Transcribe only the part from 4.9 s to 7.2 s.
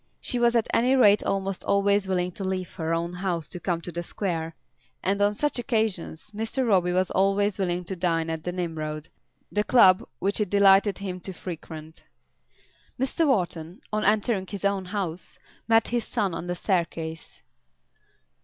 and on such occasions Mr. Roby was